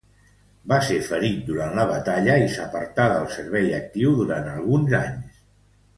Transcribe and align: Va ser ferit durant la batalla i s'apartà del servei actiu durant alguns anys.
Va 0.71 0.77
ser 0.85 0.95
ferit 1.09 1.35
durant 1.49 1.77
la 1.81 1.85
batalla 1.91 2.39
i 2.45 2.49
s'apartà 2.55 3.07
del 3.15 3.31
servei 3.37 3.69
actiu 3.81 4.19
durant 4.23 4.53
alguns 4.55 4.97
anys. 5.05 5.43